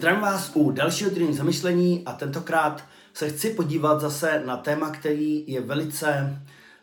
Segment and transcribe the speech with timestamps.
[0.00, 5.44] Zdravím vás u dalšího týdenní zamyšlení a tentokrát se chci podívat zase na téma, který
[5.46, 6.38] je velice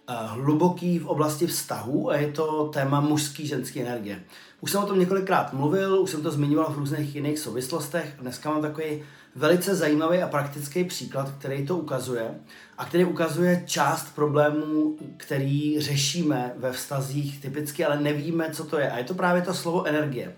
[0.09, 4.23] uh, hluboký v oblasti vztahů a je to téma mužský ženské energie.
[4.61, 8.13] Už jsem o tom několikrát mluvil, už jsem to zmiňoval v různých jiných souvislostech.
[8.19, 9.03] Dneska mám takový
[9.35, 12.35] velice zajímavý a praktický příklad, který to ukazuje
[12.77, 18.91] a který ukazuje část problémů, který řešíme ve vztazích typicky, ale nevíme, co to je.
[18.91, 20.35] A je to právě to slovo energie.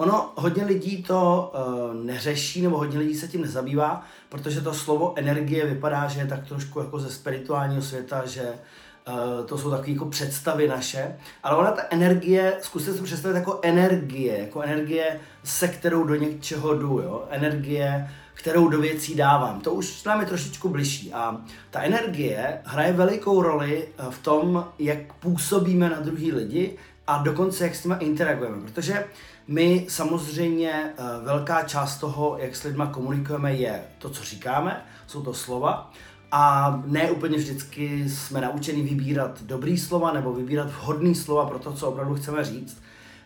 [0.00, 5.12] Ono, hodně lidí to uh, neřeší, nebo hodně lidí se tím nezabývá, protože to slovo
[5.16, 9.90] energie vypadá, že je tak trošku jako ze spirituálního světa, že uh, to jsou takové
[9.90, 15.68] jako představy naše, ale ona ta energie, zkuste si představit jako energie, jako energie, se
[15.68, 17.24] kterou do něčeho jdu, jo?
[17.30, 19.60] energie, kterou do věcí dávám.
[19.60, 21.12] To už nám je trošičku bližší.
[21.12, 26.76] A ta energie hraje velikou roli eh, v tom, jak působíme na druhý lidi
[27.10, 28.60] a dokonce jak s nimi interagujeme.
[28.60, 29.04] Protože
[29.48, 35.22] my samozřejmě eh, velká část toho, jak s lidma komunikujeme, je to, co říkáme, jsou
[35.22, 35.92] to slova.
[36.32, 41.72] A ne úplně vždycky jsme naučeni vybírat dobrý slova nebo vybírat vhodný slova pro to,
[41.72, 42.82] co opravdu chceme říct.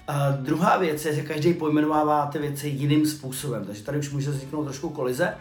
[0.09, 4.31] A druhá věc je, že každý pojmenovává ty věci jiným způsobem, takže tady už může
[4.31, 5.35] vzniknout trošku kolize,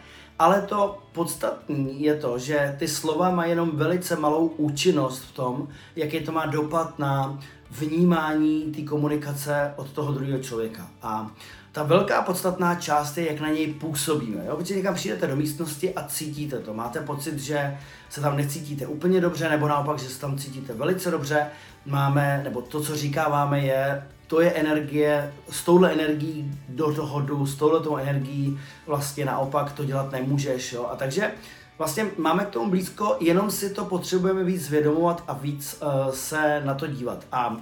[0.43, 5.67] ale to podstatné je to, že ty slova mají jenom velice malou účinnost v tom,
[5.95, 7.39] jaký to má dopad na
[7.71, 10.87] vnímání té komunikace od toho druhého člověka.
[11.01, 11.31] A
[11.71, 14.43] ta velká podstatná část je, jak na něj působíme.
[14.45, 14.55] Jo?
[14.55, 16.73] Protože někam přijdete do místnosti a cítíte to.
[16.73, 17.77] Máte pocit, že
[18.09, 21.47] se tam necítíte úplně dobře, nebo naopak, že se tam cítíte velice dobře.
[21.85, 24.03] Máme, nebo to, co říkáváme, je,
[24.33, 29.85] to je energie, s touhle energií do toho jdu, s touhle energií vlastně naopak to
[29.85, 30.73] dělat nemůžeš.
[30.73, 30.87] Jo?
[30.91, 31.31] A takže
[31.77, 36.61] vlastně máme k tomu blízko, jenom si to potřebujeme víc zvědomovat a víc uh, se
[36.65, 37.25] na to dívat.
[37.31, 37.57] A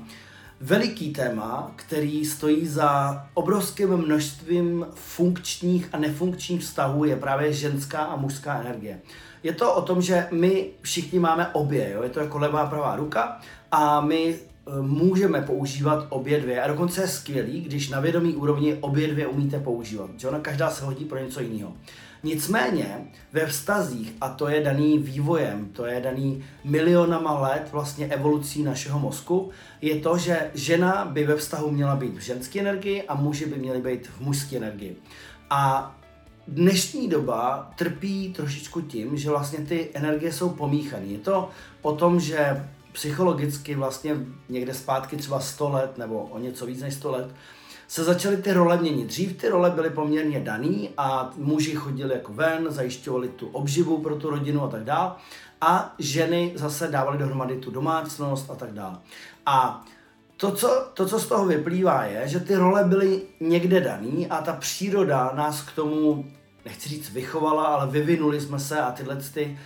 [0.61, 8.15] veliký téma, který stojí za obrovským množstvím funkčních a nefunkčních vztahů, je právě ženská a
[8.15, 9.01] mužská energie.
[9.43, 12.03] Je to o tom, že my všichni máme obě, jo?
[12.03, 13.39] je to jako levá a pravá ruka
[13.71, 14.39] a my
[14.81, 19.59] můžeme používat obě dvě a dokonce je skvělý, když na vědomí úrovni obě dvě umíte
[19.59, 21.73] používat, že ona každá se hodí pro něco jiného.
[22.23, 28.63] Nicméně ve vztazích, a to je daný vývojem, to je daný milionama let vlastně evolucí
[28.63, 29.49] našeho mozku,
[29.81, 33.55] je to, že žena by ve vztahu měla být v ženské energii a muži by
[33.55, 34.95] měli být v mužské energii.
[35.49, 35.95] A
[36.47, 41.05] dnešní doba trpí trošičku tím, že vlastně ty energie jsou pomíchané.
[41.05, 41.49] Je to
[41.81, 44.15] o tom, že psychologicky vlastně
[44.49, 47.27] někde zpátky třeba 100 let nebo o něco víc než 100 let,
[47.87, 49.07] se začaly ty role měnit.
[49.07, 54.15] Dřív ty role byly poměrně daný a muži chodili jako ven, zajišťovali tu obživu pro
[54.15, 55.11] tu rodinu a tak dále.
[55.61, 58.97] A ženy zase dávaly dohromady tu domácnost a tak dále.
[59.45, 59.85] A
[60.37, 64.41] to co, to, co z toho vyplývá, je, že ty role byly někde daný a
[64.41, 66.25] ta příroda nás k tomu,
[66.65, 69.59] nechci říct vychovala, ale vyvinuli jsme se a tyhle ty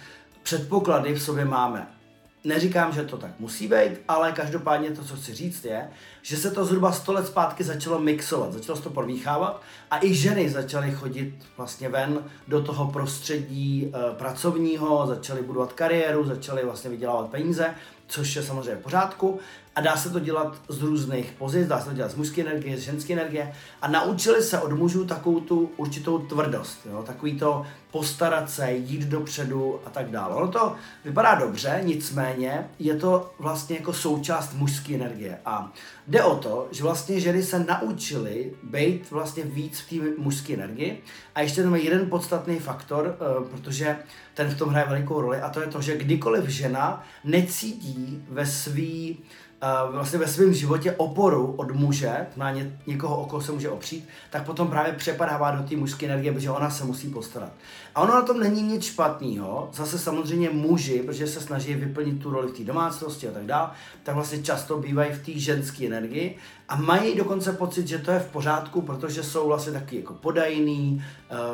[0.44, 1.95] předpoklady v sobě máme.
[2.46, 5.90] Neříkám, že to tak musí být, ale každopádně to, co chci říct, je,
[6.22, 9.62] že se to zhruba 100 let zpátky začalo mixovat, začalo se to promíchávat
[9.92, 16.26] a i ženy začaly chodit vlastně ven do toho prostředí e, pracovního, začaly budovat kariéru,
[16.26, 17.76] začaly vlastně vydělávat peníze,
[18.08, 19.40] což je samozřejmě v pořádku
[19.76, 22.78] a dá se to dělat z různých pozic, dá se to dělat z mužské energie,
[22.78, 27.04] z ženské energie a naučili se od mužů takovou tu určitou tvrdost, jo?
[27.04, 30.36] takový to postarat se, jít dopředu a tak dále.
[30.36, 35.72] Ono to vypadá dobře, nicméně je to vlastně jako součást mužské energie a
[36.08, 41.04] jde o to, že vlastně ženy se naučily být vlastně víc v té mužské energii
[41.36, 43.98] a ještě tam je jeden podstatný faktor, eh, protože
[44.36, 48.46] ten v tom hraje velikou roli a to je to, že kdykoliv žena necítí ve
[48.46, 49.18] svý
[49.92, 54.08] vlastně ve svém životě oporu od muže, na ně, někoho, o koho se může opřít,
[54.30, 57.52] tak potom právě přepadává do té mužské energie, protože ona se musí postarat.
[57.96, 62.30] A ono na tom není nic špatného, zase samozřejmě muži, protože se snaží vyplnit tu
[62.30, 63.70] roli v té domácnosti a tak dále,
[64.04, 66.38] tak vlastně často bývají v té ženské energii
[66.70, 71.06] a mají dokonce pocit, že to je v pořádku, protože jsou vlastně taky jako podajný,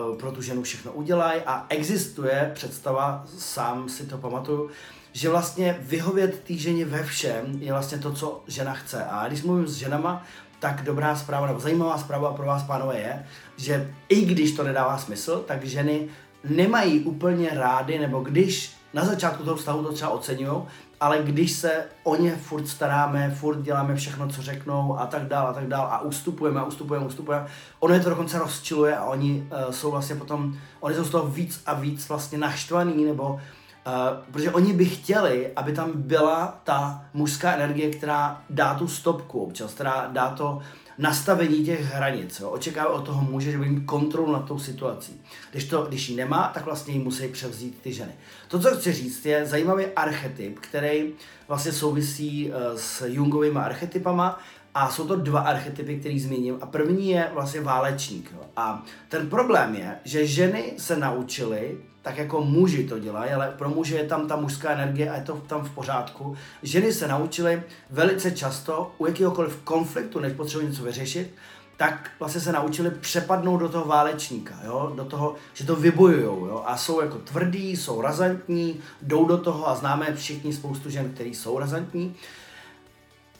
[0.10, 4.70] uh, pro tu ženu všechno udělají a existuje představa, sám si to pamatuju,
[5.14, 9.06] že vlastně vyhovět té ženě ve všem je vlastně to, co žena chce.
[9.06, 10.24] A když mluvím s ženama,
[10.60, 13.26] tak dobrá zpráva nebo zajímavá zpráva pro vás, pánové, je,
[13.58, 16.08] že i když to nedává smysl, tak ženy
[16.44, 20.62] nemají úplně rády, nebo když na začátku toho vztahu to třeba oceňují,
[21.00, 25.48] ale když se o ně furt staráme, furt děláme všechno, co řeknou a tak dál
[25.48, 27.46] a tak dál a ustupujeme a ustupujeme, ustupujeme,
[27.80, 31.28] ono je to dokonce rozčiluje a oni uh, jsou vlastně potom, oni jsou z toho
[31.28, 33.40] víc a víc vlastně naštvaný nebo
[33.88, 39.40] Uh, protože oni by chtěli, aby tam byla ta mužská energie, která dá tu stopku
[39.40, 40.60] občas, která dá to
[40.98, 42.40] nastavení těch hranic.
[42.40, 42.50] Jo.
[42.50, 45.22] Očekává od toho muže, že bude mít kontrolu nad tou situací.
[45.52, 48.12] Když, to, když ji nemá, tak vlastně ji musí převzít ty ženy.
[48.48, 51.14] To, co chci říct, je zajímavý archetyp, který
[51.48, 54.40] vlastně souvisí uh, s Jungovými archetypama
[54.74, 56.58] a jsou to dva archetypy, který zmíním.
[56.62, 58.32] A první je vlastně válečník.
[58.34, 58.42] Jo.
[58.56, 63.70] A ten problém je, že ženy se naučily, tak jako muži to dělají, ale pro
[63.70, 66.36] muže je tam ta mužská energie a je to tam v pořádku.
[66.64, 71.34] Ženy se naučily velice často u jakéhokoliv konfliktu, než potřebují něco vyřešit,
[71.78, 74.94] tak vlastně se naučili přepadnout do toho válečníka, jo?
[74.96, 76.64] do toho, že to vybojujou jo?
[76.66, 81.36] a jsou jako tvrdí, jsou razantní, jdou do toho a známe všichni spoustu žen, který
[81.36, 82.16] jsou razantní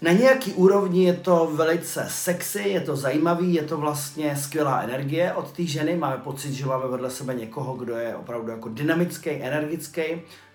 [0.02, 5.34] na nějaký úrovni je to velice sexy, je to zajímavý, je to vlastně skvělá energie
[5.34, 5.96] od té ženy.
[5.96, 10.02] Máme pocit, že máme vedle sebe někoho, kdo je opravdu jako dynamický, energický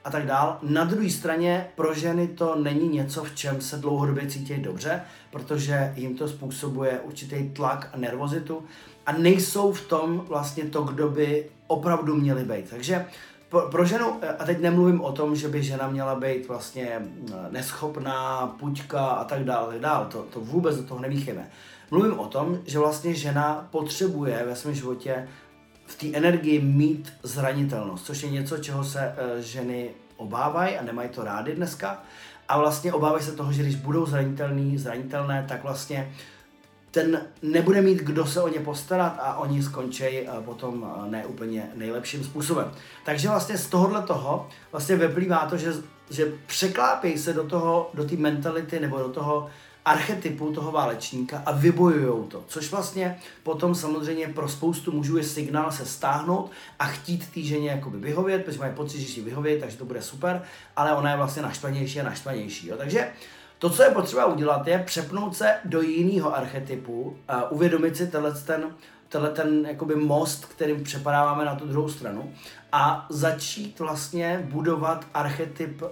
[0.05, 0.59] a tak dál.
[0.63, 5.93] Na druhé straně pro ženy to není něco, v čem se dlouhodobě cítí dobře, protože
[5.97, 8.63] jim to způsobuje určitý tlak a nervozitu
[9.07, 12.71] a nejsou v tom vlastně to, kdo by opravdu měli být.
[12.71, 13.07] Takže
[13.49, 18.47] pro, ženu, a teď nemluvím o tom, že by žena měla být vlastně eh, neschopná,
[18.47, 20.07] puťka a tak dále, tak dále.
[20.07, 21.51] To, to vůbec do toho nemíchejme.
[21.91, 25.29] Mluvím o tom, že vlastně žena potřebuje ve svém životě
[25.87, 31.09] v té energii mít zranitelnost, což je něco, čeho se uh, ženy obávají a nemají
[31.09, 32.03] to rády dneska.
[32.49, 36.13] A vlastně obávají se toho, že když budou zranitelný, zranitelné, tak vlastně
[36.97, 41.27] ten nebude mít kdo se o ně postarat a oni skončí eh, potom eh, ne
[41.27, 42.73] úplně nejlepším způsobem.
[43.05, 45.73] Takže vlastně z tohohle toho vlastně vyplývá to, že,
[46.11, 49.51] že překlápějí se do toho, do té mentality nebo do toho
[49.85, 52.45] archetypu toho válečníka a vybojují to.
[52.47, 57.71] Což vlastně potom samozřejmě pro spoustu mužů je signál se stáhnout a chtít té ženě
[57.71, 60.43] jakoby vyhovět, protože mají pocit, že si vyhovět, takže to bude super,
[60.77, 62.69] ale ona je vlastně naštvanější a naštvanější.
[62.69, 62.77] Jo.
[62.77, 63.09] Takže
[63.59, 68.35] to, co je potřeba udělat, je přepnout se do jiného archetypu a uvědomit si tenhle
[68.35, 68.65] ten,
[69.09, 72.33] tenhle ten jakoby most, kterým přepadáváme na tu druhou stranu
[72.73, 75.89] a začít vlastně budovat archetyp, eh,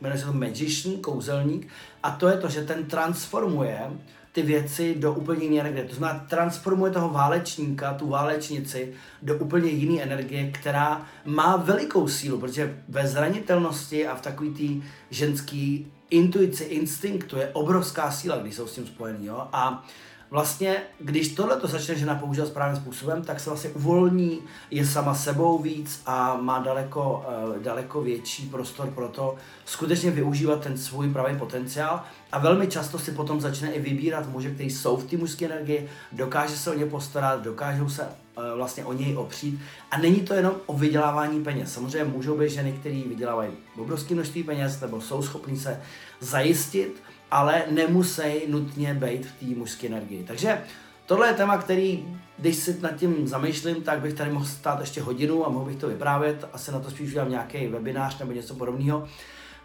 [0.00, 1.68] jmenuje se to magician, kouzelník,
[2.02, 3.90] a to je to, že ten transformuje
[4.32, 5.84] ty věci do úplně jiné energie.
[5.84, 8.92] To znamená, transformuje toho válečníka, tu válečnici,
[9.22, 14.86] do úplně jiné energie, která má velikou sílu, protože ve zranitelnosti a v takový té
[15.10, 19.26] ženský intuici, instinktu je obrovská síla, když jsou s tím spojený.
[19.26, 19.48] Jo?
[19.52, 19.84] A
[20.32, 24.40] vlastně, když tohle to začne žena používat správným způsobem, tak se vlastně uvolní,
[24.70, 30.60] je sama sebou víc a má daleko, uh, daleko větší prostor pro to skutečně využívat
[30.60, 32.02] ten svůj pravý potenciál
[32.32, 35.88] a velmi často si potom začne i vybírat muže, kteří jsou v té mužské energii,
[36.12, 40.34] dokáže se o ně postarat, dokážou se uh, vlastně o něj opřít a není to
[40.34, 41.72] jenom o vydělávání peněz.
[41.72, 45.80] Samozřejmě můžou být ženy, které vydělávají obrovské množství peněz nebo jsou schopní se
[46.20, 47.02] zajistit,
[47.32, 50.24] ale nemusí nutně být v té mužské energii.
[50.28, 50.62] Takže
[51.06, 55.02] tohle je téma, který, když si nad tím zamýšlím, tak bych tady mohl stát ještě
[55.02, 56.48] hodinu a mohl bych to vyprávět.
[56.52, 59.08] Asi na to spíš udělám nějaký webinář nebo něco podobného.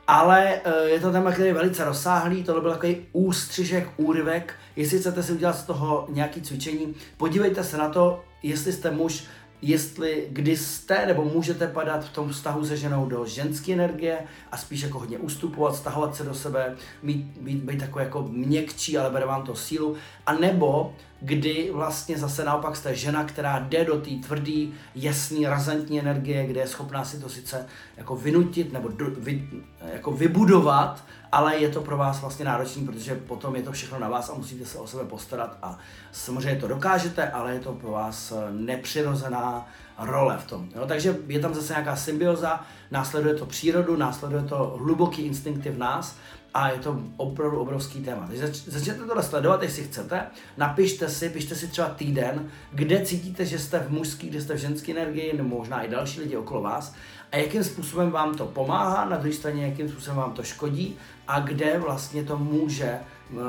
[0.07, 4.53] Ale eh, je to téma, který je velice rozsáhlý, tohle byl takový ústřižek, úryvek.
[4.75, 9.23] Jestli chcete si udělat z toho nějaký cvičení, podívejte se na to, jestli jste muž,
[9.61, 14.19] jestli kdy jste nebo můžete padat v tom vztahu se ženou do ženské energie
[14.51, 18.97] a spíš jako hodně ustupovat, stahovat se do sebe, mít, být, být takový jako měkčí,
[18.97, 19.95] ale bere vám to sílu,
[20.25, 25.99] a nebo kdy vlastně zase naopak jste žena, která jde do té tvrdé, jasné, razantní
[25.99, 27.65] energie, kde je schopná si to sice
[27.97, 29.49] jako vynutit nebo do, vy,
[29.93, 34.09] jako vybudovat, ale je to pro vás vlastně náročný, protože potom je to všechno na
[34.09, 35.77] vás a musíte se o sebe postarat a
[36.11, 40.69] samozřejmě to dokážete, ale je to pro vás nepřirozená role v tom.
[40.75, 40.85] Jo?
[40.87, 46.15] Takže je tam zase nějaká symbioza, následuje to přírodu, následuje to hluboký instinkty v nás
[46.57, 48.27] a je to opravdu obrovský téma.
[48.27, 50.21] Takže zač- začněte tohle sledovat, jestli chcete.
[50.57, 54.57] Napište si, pište si třeba týden, kde cítíte, že jste v mužský, kde jste v
[54.57, 56.93] ženské energii, nebo možná i další lidi okolo vás
[57.31, 60.97] a jakým způsobem vám to pomáhá, na druhé straně jakým způsobem vám to škodí
[61.27, 62.99] a kde vlastně to může
[63.31, 63.39] uh,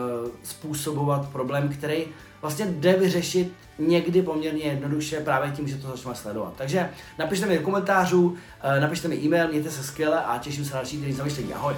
[0.43, 2.05] způsobovat problém, který
[2.41, 6.53] vlastně jde vyřešit někdy poměrně jednoduše právě tím, že to začneme sledovat.
[6.57, 8.37] Takže napište mi do komentářů, uh,
[8.81, 11.55] napište mi e-mail, mějte se skvěle a těším se na další týden zamyšlení.
[11.55, 11.75] Ahoj!